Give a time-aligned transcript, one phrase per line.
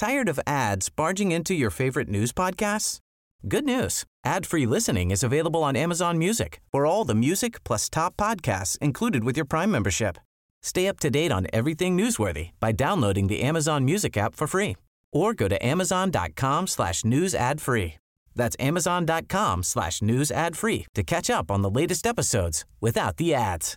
[0.00, 3.00] Tired of ads barging into your favorite news podcasts?
[3.46, 4.04] Good news.
[4.24, 9.24] Ad-free listening is available on Amazon Music for all the music plus top podcasts included
[9.24, 10.16] with your Prime membership.
[10.62, 14.78] Stay up to date on everything newsworthy by downloading the Amazon Music app for free
[15.12, 17.98] or go to amazon.com slash news ad free.
[18.34, 23.34] That's amazon.com slash news ad free to catch up on the latest episodes without the
[23.34, 23.76] ads.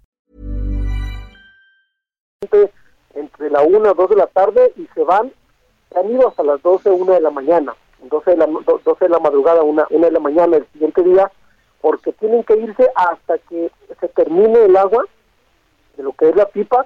[3.14, 5.34] Entre la 1 o 2 de la tarde y se van,
[6.02, 9.20] ido hasta las 12 o 1 de la mañana, 12 de la, 12 de la
[9.20, 11.32] madrugada, 1, 1 de la mañana el siguiente día,
[11.82, 15.06] porque tienen que irse hasta que se termine el agua
[15.98, 16.86] de lo que es la pipa.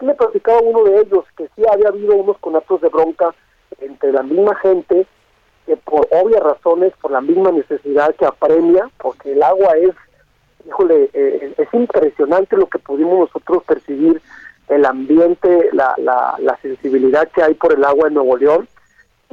[0.00, 3.34] Y me platicaba uno de ellos que sí había habido unos conatos de bronca
[3.80, 5.06] entre la misma gente
[5.66, 9.94] que por obvias razones, por la misma necesidad que apremia, porque el agua es,
[10.66, 14.22] híjole, eh, es impresionante lo que pudimos nosotros percibir,
[14.68, 18.68] el ambiente, la, la, la sensibilidad que hay por el agua en Nuevo León,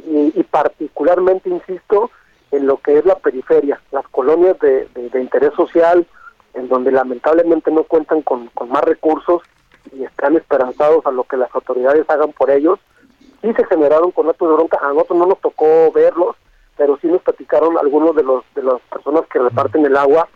[0.08, 2.12] y, particularmente, insisto,
[2.52, 6.06] en lo que es la periferia, las colonias de, de, de interés social,
[6.54, 9.42] en donde lamentablemente no cuentan con, con más recursos
[9.94, 12.80] y están esperanzados a lo que las autoridades hagan por ellos,
[13.42, 16.36] sí se generaron con actos de bronca, a nosotros no nos tocó verlos,
[16.78, 20.28] pero sí nos platicaron algunos de los de las personas que reparten el agua,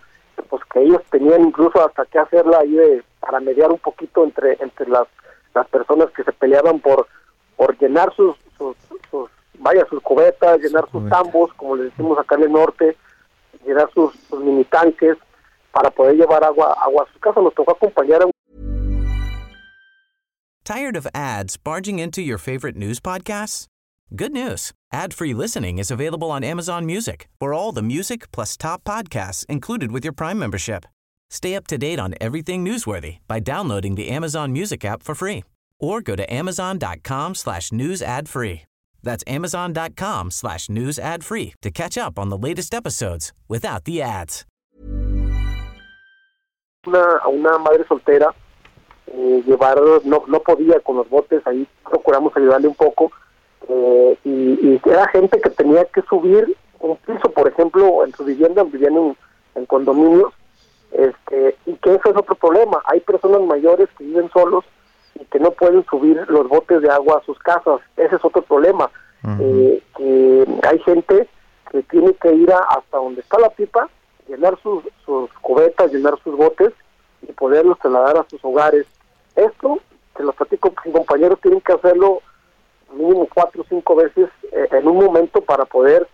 [0.43, 4.57] pues que ellos tenían incluso hasta que hacerla ahí de, para mediar un poquito entre
[4.59, 5.07] entre las
[5.53, 7.07] las personas que se peleaban por
[7.55, 8.75] por llenar sus sus,
[9.09, 12.95] sus vaya sus cubetas, llenar sus tambos, como le decimos acá en el norte,
[13.65, 15.17] llenar sus, sus mini tanques
[15.71, 17.43] para poder llevar agua agua a sus casas.
[17.43, 18.31] Nos tocó acompañar a un
[20.63, 23.67] Tired of ads barging into your favorite news podcasts?
[24.15, 24.71] Good news.
[24.91, 29.91] Ad-free listening is available on Amazon Music for all the music plus top podcasts included
[29.91, 30.85] with your Prime membership.
[31.29, 35.43] Stay up to date on everything newsworthy by downloading the Amazon Music app for free
[35.79, 38.63] or go to amazon.com slash news ad free.
[39.03, 44.01] That's amazon.com slash news ad free to catch up on the latest episodes without the
[44.01, 44.43] ads.
[46.87, 48.33] Una, una madre soltera
[49.05, 53.11] eh, llevar, no, no podía con los botes, ahí procuramos ayudarle un poco,
[53.69, 58.23] eh, y, y, era gente que tenía que subir un piso, por ejemplo, en su
[58.23, 59.17] vivienda, vivían en,
[59.55, 60.33] en condominios,
[60.91, 64.65] este, y que eso es otro problema, hay personas mayores que viven solos
[65.15, 68.41] y que no pueden subir los botes de agua a sus casas, ese es otro
[68.41, 68.89] problema,
[69.23, 69.37] uh -huh.
[69.41, 71.27] eh, que hay gente
[71.71, 73.87] que tiene que ir a, hasta donde está la pipa,
[74.27, 76.73] llenar sus, sus cubetas, llenar sus botes,
[77.21, 78.85] y poderlos trasladar a sus hogares.
[79.35, 79.79] Esto,
[80.15, 82.21] se los platico, mis compañeros tienen que hacerlo
[83.39, 86.05] cuatro o cinco veces eh, en un momento para poder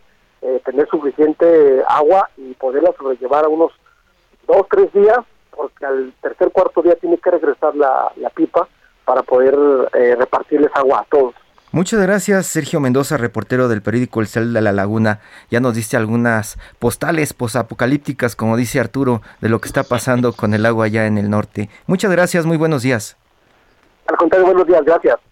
[0.44, 3.72] eh, tener suficiente agua y poderla sobrellevar a unos
[4.48, 5.18] dos, tres días,
[5.50, 8.68] porque al tercer, cuarto día tiene que regresar la, la pipa
[9.06, 9.56] para poder
[9.94, 11.34] eh, repartirles agua a todos.
[11.72, 15.20] Muchas gracias, Sergio Mendoza, reportero del periódico El Cel de la Laguna.
[15.50, 20.54] Ya nos diste algunas postales posapocalípticas, como dice Arturo, de lo que está pasando con
[20.54, 21.70] el agua allá en el norte.
[21.88, 23.18] Muchas gracias, muy buenos días.
[24.06, 25.25] Al contrario, buenos días, gracias.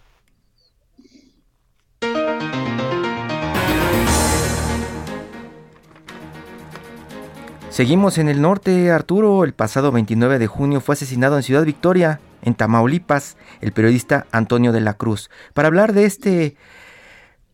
[7.74, 9.42] Seguimos en el norte, Arturo.
[9.42, 14.70] El pasado 29 de junio fue asesinado en Ciudad Victoria, en Tamaulipas, el periodista Antonio
[14.70, 15.28] de la Cruz.
[15.54, 16.54] Para hablar de este,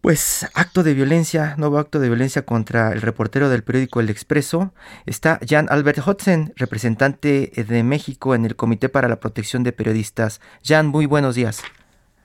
[0.02, 4.74] pues, acto de violencia, nuevo acto de violencia contra el reportero del periódico El Expreso,
[5.06, 10.42] está Jan Albert Hodsen, representante de México en el Comité para la Protección de Periodistas.
[10.62, 11.64] Jan, muy buenos días.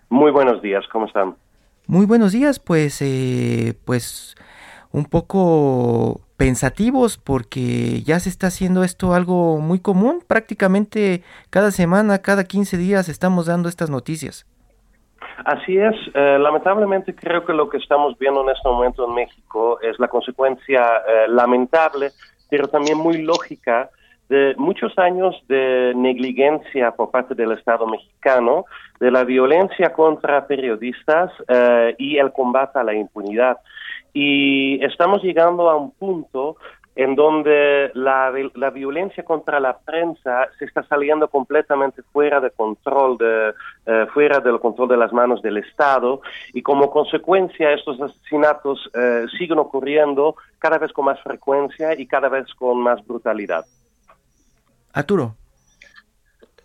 [0.10, 1.36] Muy buenos días, ¿cómo están?
[1.88, 4.36] Muy buenos días, pues, eh, pues,
[4.96, 10.24] un poco pensativos porque ya se está haciendo esto algo muy común.
[10.26, 14.46] Prácticamente cada semana, cada 15 días estamos dando estas noticias.
[15.44, 15.96] Así es.
[16.14, 20.08] Eh, lamentablemente creo que lo que estamos viendo en este momento en México es la
[20.08, 22.12] consecuencia eh, lamentable,
[22.50, 23.90] pero también muy lógica
[24.30, 28.66] de muchos años de negligencia por parte del Estado mexicano,
[29.00, 33.58] de la violencia contra periodistas eh, y el combate a la impunidad.
[34.16, 36.56] Y estamos llegando a un punto
[36.96, 43.18] en donde la, la, violencia contra la prensa se está saliendo completamente fuera de control,
[43.18, 43.54] de,
[43.86, 46.22] eh, fuera del control de las manos del Estado
[46.54, 52.30] y como consecuencia estos asesinatos eh, siguen ocurriendo cada vez con más frecuencia y cada
[52.30, 53.66] vez con más brutalidad.
[54.94, 55.36] Arturo.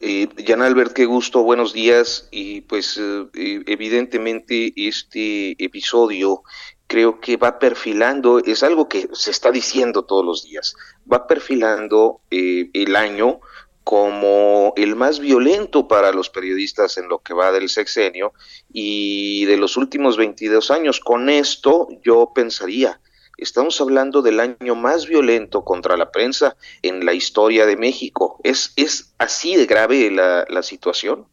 [0.03, 2.29] Eh, Jan Albert, qué gusto, buenos días.
[2.31, 3.27] Y pues eh,
[3.67, 6.43] evidentemente este episodio
[6.91, 10.75] creo que va perfilando, es algo que se está diciendo todos los días,
[11.11, 13.39] va perfilando eh, el año
[13.85, 18.33] como el más violento para los periodistas en lo que va del sexenio
[18.73, 20.99] y de los últimos 22 años.
[20.99, 23.01] Con esto yo pensaría,
[23.39, 28.41] estamos hablando del año más violento contra la prensa en la historia de México.
[28.43, 31.29] ¿Es, es así de grave la, la situación?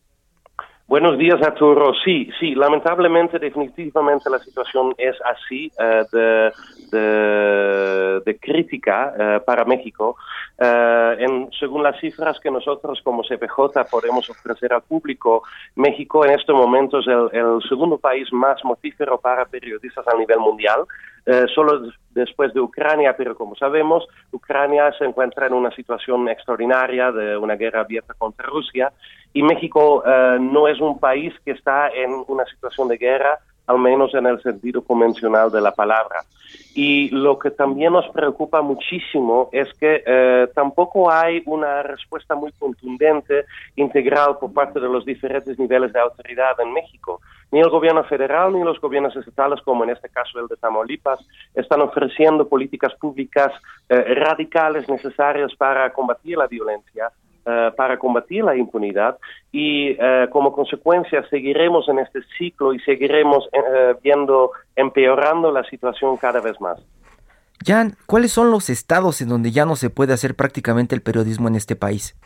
[0.88, 1.92] Buenos días, Arturo.
[2.06, 6.06] Sí, sí, lamentablemente, definitivamente la situación es así eh,
[8.24, 10.16] de, crítica eh, para México.
[10.58, 15.44] Eh, según las cifras que nosotros como CPJ podemos ofrecer al público,
[15.76, 20.40] México en este momento es el, el segundo país más mortífero para periodistas a nivel
[20.40, 20.86] mundial.
[21.54, 27.36] solo después de Ucrania, pero como sabemos, Ucrania se encuentra en una situación extraordinaria de
[27.36, 28.94] una guerra abierta contra Rusia
[29.38, 33.38] y México eh, no es un país que está en una situación de guerra,
[33.68, 36.22] al menos en el sentido convencional de la palabra.
[36.74, 42.52] Y lo que también nos preocupa muchísimo es que eh, tampoco hay una respuesta muy
[42.54, 43.46] contundente,
[43.76, 47.22] integral por parte de los diferentes niveles de autoridad en México.
[47.52, 51.20] Ni el gobierno federal ni los gobiernos estatales, como en este caso el de Tamaulipas,
[51.54, 53.52] están ofreciendo políticas públicas
[53.88, 57.12] eh, radicales necesarias para combatir la violencia
[57.50, 59.18] eh, para combatir la impunidad
[59.54, 66.18] y eh, como consecuencia seguiremos en este ciclo y seguiremos eh, viendo empeorando la situación
[66.18, 66.78] cada vez más.
[67.66, 71.48] Jan, ¿cuáles son los estados en donde ya no se puede hacer prácticamente el periodismo
[71.48, 72.18] en este país?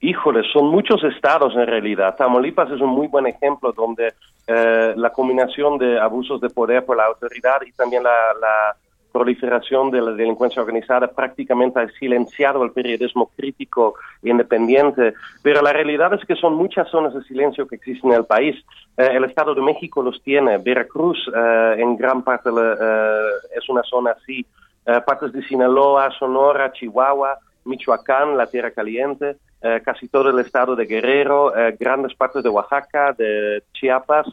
[0.00, 2.14] Híjole, son muchos estados en realidad.
[2.16, 4.14] Tamaulipas es un muy buen ejemplo donde
[4.46, 8.76] la combinación de abusos de poder por la autoridad y también la
[9.18, 16.14] proliferación de la delincuencia organizada prácticamente ha silenciado el periodismo crítico independiente, pero la realidad
[16.14, 18.54] es que son muchas zonas de silencio que existen en el país.
[18.96, 23.14] Eh, el Estado de México los tiene, Veracruz eh, en gran parte eh,
[23.56, 24.46] es una zona así,
[24.84, 29.36] partes de Sinaloa, Sonora, Chihuahua, Michoacán, la Tierra Caliente,
[29.84, 34.26] casi todo el estado de Guerrero, grandes partes de Oaxaca, de Chiapas,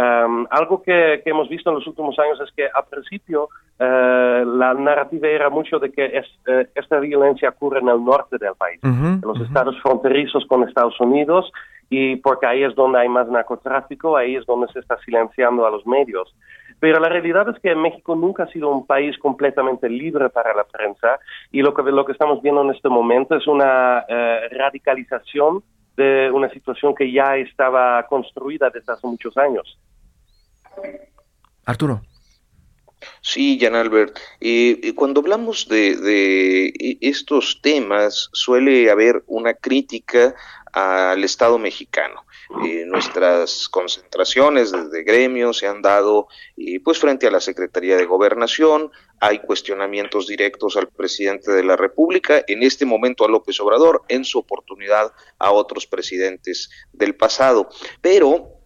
[0.00, 3.44] Um, algo que, hemos visto en los últimos años es que al principio
[3.78, 8.38] uh, la narrativa era mucho de que es, uh, esta violencia ocurre en el norte
[8.38, 11.52] del país, en los estados fronterizos con Estados Unidos,
[11.90, 15.70] y porque ahí es donde hay más narcotráfico, ahí es donde se está silenciando a
[15.70, 16.34] los medios.
[16.78, 20.64] Pero la realidad es que México nunca ha sido un país completamente libre para la
[20.64, 21.18] prensa
[21.52, 25.62] y lo que, lo que estamos viendo en este momento es una uh, radicalización
[26.00, 29.78] de una situación que ya estaba construida desde hace muchos años.
[31.66, 32.00] Arturo.
[33.20, 34.18] Sí, Jan Albert.
[34.40, 40.34] Eh, cuando hablamos de, de, estos temas, suele haber una crítica
[40.72, 42.24] al Estado mexicano.
[42.64, 46.26] Eh, nuestras concentraciones desde gremios se han dado
[46.56, 48.90] eh, pues frente a la Secretaría de Gobernación,
[49.20, 54.24] hay cuestionamientos directos al presidente de la República, en este momento a López Obrador, en
[54.24, 57.68] su oportunidad a otros presidentes del pasado.
[58.00, 58.59] Pero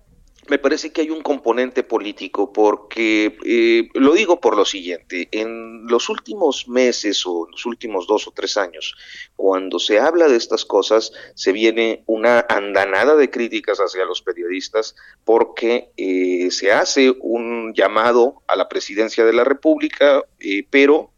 [0.49, 5.87] me parece que hay un componente político porque eh, lo digo por lo siguiente, en
[5.87, 8.95] los últimos meses o los últimos dos o tres años,
[9.37, 14.95] cuando se habla de estas cosas, se viene una andanada de críticas hacia los periodistas
[15.25, 21.14] porque eh, se hace un llamado a la presidencia de la República, eh, pero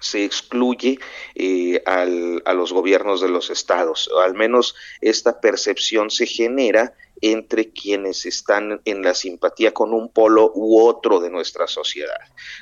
[0.00, 0.98] se excluye
[1.34, 6.94] eh, al, a los gobiernos de los estados, o al menos esta percepción se genera
[7.20, 12.20] entre quienes están en la simpatía con un polo u otro de nuestra sociedad.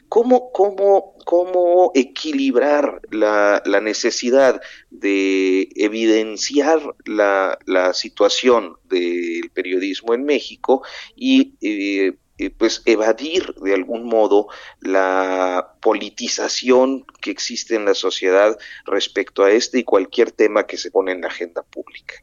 [0.09, 10.25] ¿Cómo, cómo, cómo equilibrar la, la necesidad de evidenciar la, la situación del periodismo en
[10.25, 10.83] México
[11.15, 12.15] y eh,
[12.59, 14.49] pues evadir de algún modo
[14.81, 20.91] la politización que existe en la sociedad respecto a este y cualquier tema que se
[20.91, 22.15] pone en la agenda pública?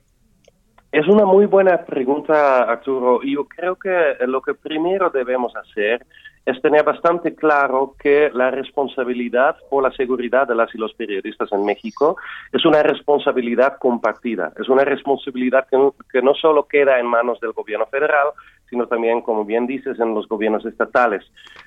[0.91, 3.21] Es una muy buena pregunta, Arturo.
[3.23, 6.05] Yo creo que lo que primero debemos hacer
[6.45, 11.51] es tener bastante claro que la responsabilidad por la seguridad de las y los periodistas
[11.53, 12.17] en México
[12.51, 15.77] es una responsabilidad compartida, es una responsabilidad que,
[16.11, 18.27] que no solo queda en manos del gobierno federal,
[18.73, 21.23] sino también, como bien dices, en los gobiernos estatales.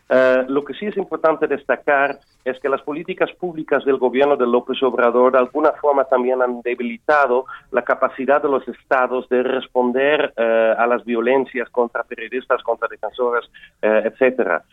[0.09, 4.45] Eh, lo que sí es importante destacar es que las políticas públicas del gobierno de
[4.45, 10.35] López Obrador de alguna forma también han debilitado la capacidad de los estados de responder
[10.37, 13.49] eh, a las violencias contra periodistas, contra defensores,
[13.83, 14.65] eh, etcétera.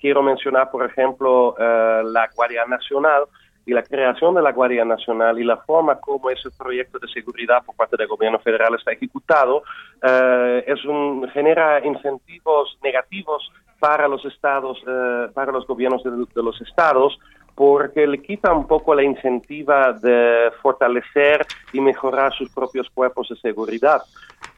[0.00, 3.24] quiero mencionar, por ejemplo, la Guardia Nacional,
[3.66, 7.64] y la creación de la Guardia Nacional y la forma como ese proyecto de seguridad
[7.64, 9.64] por parte del gobierno federal está ejecutado
[10.02, 16.60] eh, es un, genera incentivos negativos para los estados, eh, para los gobiernos de, los
[16.62, 17.18] estados,
[17.54, 23.36] porque le quita un poco la incentiva de fortalecer y mejorar sus propios cuerpos de
[23.36, 24.02] seguridad.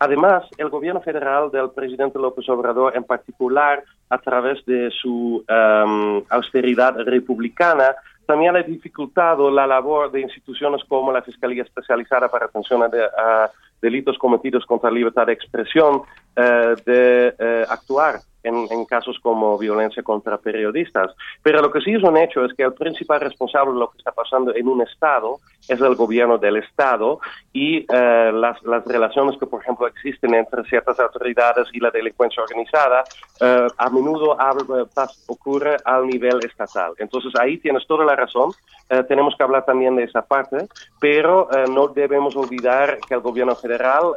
[0.00, 6.22] Además, el gobierno federal del presidente López Obrador, en particular a través de su em,
[6.30, 7.94] austeridad republicana,
[8.28, 14.18] también ha dificultado la labor de instituciones como la Fiscalía Especializada para Atención a, Delitos
[14.18, 16.02] Cometidos contra Libertad de Expresión
[16.36, 21.14] eh, de eh, actuar en, casos como violencia contra periodistas.
[21.42, 23.98] Pero lo que sí es un hecho es que el principal responsable de lo que
[23.98, 27.20] está pasando en un Estado es el gobierno del Estado
[27.52, 32.42] y eh, las, las, relaciones que, por ejemplo, existen entre ciertas autoridades y la delincuencia
[32.42, 33.04] organizada,
[33.40, 34.36] eh, a menudo
[35.26, 36.92] ocurre al nivel estatal.
[36.98, 38.52] Entonces ahí tienes toda la razón.
[38.88, 40.66] Eh, tenemos que hablar también de esa parte,
[40.98, 44.14] pero no debemos olvidar que el gobierno federal,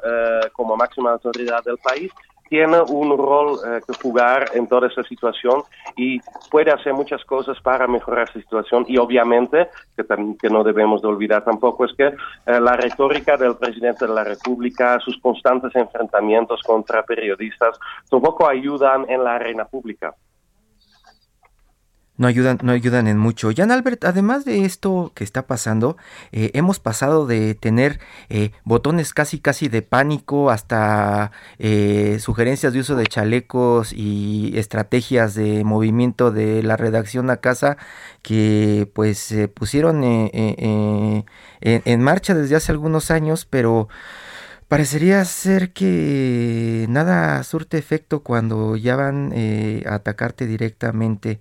[0.53, 2.11] como máxima autoridad del país,
[2.51, 5.63] tiene un rol eh, que jugar en toda esa situación
[5.95, 10.03] y puede hacer muchas cosas para mejorar esa situación y obviamente que,
[10.37, 14.25] que no debemos de olvidar tampoco es que eh, la retórica del presidente de la
[14.25, 17.79] República, sus constantes enfrentamientos contra periodistas
[18.09, 20.13] tampoco ayudan en la arena pública
[22.21, 23.49] no ayudan, no ayudan en mucho.
[23.55, 25.97] Jan Albert, además de esto que está pasando,
[26.31, 27.99] eh, hemos pasado de tener
[28.29, 35.33] eh, botones casi casi de pánico hasta eh, sugerencias de uso de chalecos y estrategias
[35.33, 37.77] de movimiento de la redacción a casa
[38.21, 41.25] que pues se pusieron en,
[41.61, 43.89] en marcha desde hace algunos años, pero
[44.67, 49.33] parecería ser que nada surte efecto cuando ya van
[49.87, 51.39] a atacarte directamente.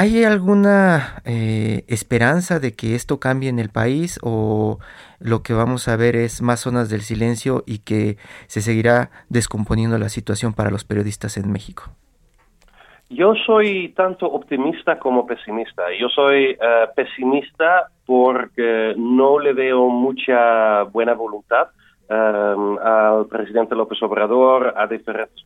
[0.00, 4.78] ¿Hay alguna eh, esperanza de que esto cambie en el país o
[5.18, 8.16] lo que vamos a ver es más zonas del silencio y que
[8.46, 11.82] se seguirá descomponiendo la situación para los periodistas en México?
[13.10, 15.82] Yo soy tanto optimista como pesimista.
[16.00, 16.56] Yo soy eh,
[16.96, 21.68] pesimista porque no le veo mucha buena voluntad
[22.08, 22.14] eh,
[22.82, 25.44] al presidente López Obrador, a diferentes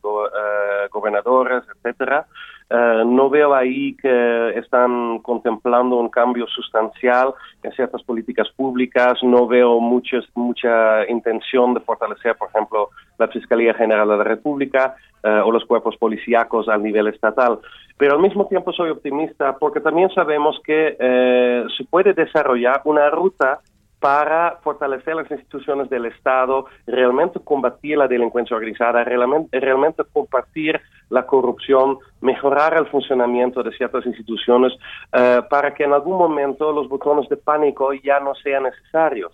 [0.91, 2.25] gobernadores, etcétera,
[2.69, 9.45] eh, no veo ahí que están contemplando un cambio sustancial en ciertas políticas públicas, no
[9.45, 15.51] veo mucha intención de fortalecer, por ejemplo, la Fiscalía General de la República eh, o
[15.51, 17.59] los cuerpos policíacos al nivel estatal.
[17.97, 23.09] Pero al mismo tiempo soy optimista porque también sabemos que eh, se puede desarrollar una
[23.09, 23.59] ruta
[23.99, 31.25] para fortalecer las instituciones del Estado, realmente combatir la delincuencia organizada, realmente, realmente combatir la
[31.25, 34.73] corrupción, mejorar el funcionamiento de ciertas instituciones
[35.13, 39.31] eh, para que en algún momento los botones de pánico ya no sean necesarios.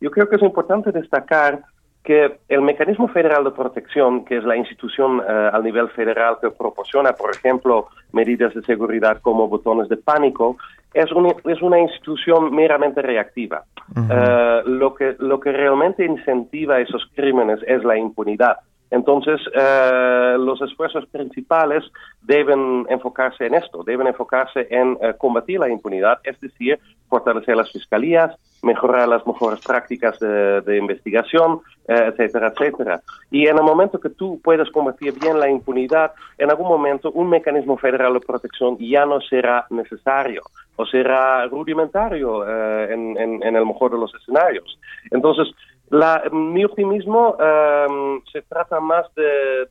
[0.00, 1.62] Yo creo que es importante destacar
[2.04, 6.50] que el mecanismo federal de protección, que es la institución eh, al nivel federal que
[6.50, 10.58] proporciona, por ejemplo, medidas de seguridad como botones de pánico,
[10.92, 11.06] es,
[11.44, 13.64] es una institución meramente reactiva.
[13.96, 18.58] Eh, lo, que, lo que realmente incentiva esos crímenes es la impunidad.
[18.90, 21.84] Entonces, eh, los esfuerzos principales
[22.22, 27.72] deben enfocarse en esto, deben enfocarse en eh, combatir la impunidad, es decir, fortalecer las
[27.72, 33.02] fiscalías, mejorar las mejores prácticas de, investigación, eh, etcétera, etcétera.
[33.30, 37.28] Y en el momento que tú puedes combatir bien la impunidad, en algún momento un
[37.28, 40.42] mecanismo federal de protección ya no será necesario
[40.76, 42.48] o será rudimentario
[42.88, 44.78] en, en el mejor de los escenarios.
[45.10, 45.54] Entonces,
[45.94, 49.68] la, mi optimismo em, se trata más de,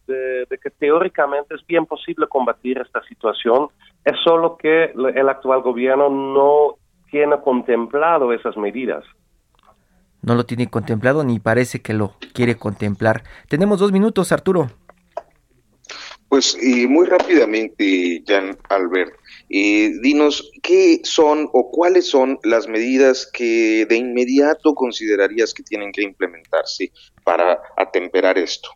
[0.61, 3.67] que teóricamente es bien posible combatir esta situación,
[4.05, 6.75] es solo que el actual gobierno no
[7.11, 9.03] tiene contemplado esas medidas.
[10.21, 13.23] No lo tiene contemplado ni parece que lo quiere contemplar.
[13.49, 14.69] Tenemos dos minutos, Arturo.
[16.33, 19.13] Pues y muy rápidamente, Jan Albert,
[19.51, 25.91] eh, dinos qué son o cuáles son las medidas que de inmediato considerarías que tienen
[25.91, 26.91] que implementarse
[27.23, 28.71] para atemperar esto.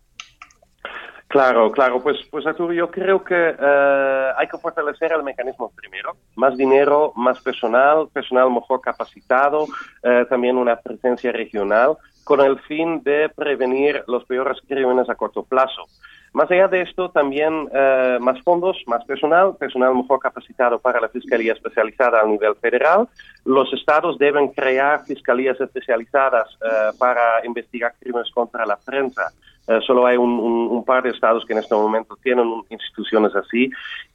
[1.29, 6.15] Claro, claro, pues, pues Arturo, yo creo que eh, hay que fortalecer el mecanismo primero.
[6.35, 9.65] Más dinero, más personal, personal mejor capacitado,
[10.03, 15.43] eh, también una presencia regional, con el fin de prevenir los peores crímenes a corto
[15.43, 15.87] plazo.
[16.34, 21.10] Más allá de esto, también eh, más fondos, más personal, personal mejor capacitado para la
[21.10, 23.07] Fiscalía Especializada a nivel federal.
[23.46, 29.31] Los estados deben crear fiscalías especializadas eh, para investigar crímenes contra la prensa.
[29.67, 33.69] Eh, solo hay un, par de estados que en este momento tienen instituciones así.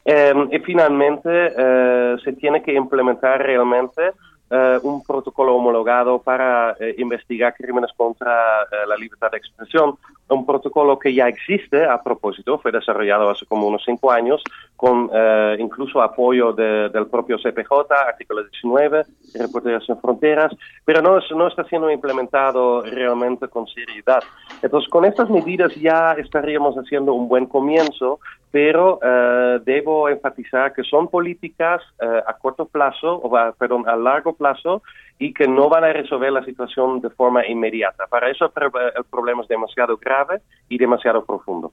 [0.04, 1.28] y finalmente,
[2.24, 4.12] se tiene que implementar realmente
[4.54, 9.96] eh, un protocolo homologado para eh, investigar crímenes contra eh, la libertad de expresión,
[10.28, 14.42] un protocolo que ya existe a propósito, fue desarrollado hace como unos cinco años,
[14.76, 15.10] con
[15.58, 19.04] incluso apoyo del propio CPJ, artículo 19,
[19.34, 20.52] Reporteros sin Fronteras,
[20.84, 24.22] pero no, no está siendo implementado realmente con seriedad.
[24.62, 29.00] Entonces, con estas medidas ya estaríamos haciendo un buen comienzo, pero
[29.64, 34.82] debo enfatizar que son políticas a corto plazo, o perdón, a largo plazo
[35.18, 38.06] y que no van a resolver la situación de forma inmediata.
[38.08, 41.72] Para eso el problema es demasiado grave y demasiado profundo.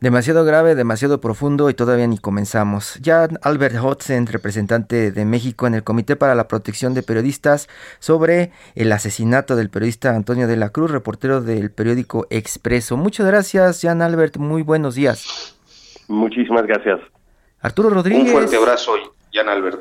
[0.00, 3.00] Demasiado grave, demasiado profundo y todavía ni comenzamos.
[3.02, 8.52] Ya Albert Hodsen, representante de México en el Comité para la Protección de Periodistas, sobre
[8.76, 12.96] el asesinato del periodista Antonio de la Cruz, reportero del periódico Expreso.
[12.96, 14.36] Muchas gracias, Jan Albert.
[14.36, 15.56] Muy buenos días.
[16.06, 17.00] Muchísimas gracias.
[17.60, 18.26] Arturo Rodríguez.
[18.26, 18.92] Un fuerte abrazo,
[19.32, 19.80] Jan Albert.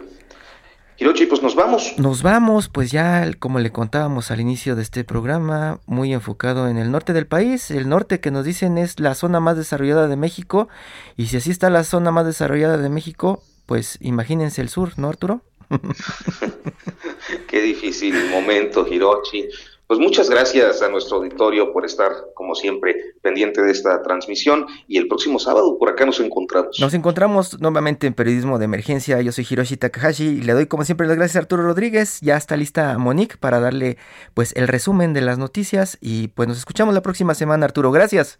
[1.00, 1.94] Hirochi, pues nos vamos.
[1.98, 6.78] Nos vamos, pues ya como le contábamos al inicio de este programa, muy enfocado en
[6.78, 7.70] el norte del país.
[7.70, 10.70] El norte que nos dicen es la zona más desarrollada de México.
[11.16, 15.10] Y si así está la zona más desarrollada de México, pues imagínense el sur, ¿no,
[15.10, 15.42] Arturo?
[17.48, 19.50] Qué difícil momento, Hirochi.
[19.88, 24.98] Pues muchas gracias a nuestro auditorio por estar, como siempre, pendiente de esta transmisión y
[24.98, 26.78] el próximo sábado por acá nos encontramos.
[26.78, 29.22] Nos encontramos nuevamente en Periodismo de Emergencia.
[29.22, 32.20] Yo soy Hiroshi Takahashi y le doy como siempre las gracias a Arturo Rodríguez.
[32.20, 33.98] Ya está lista Monique para darle
[34.34, 37.90] pues el resumen de las noticias y pues nos escuchamos la próxima semana, Arturo.
[37.92, 38.40] Gracias.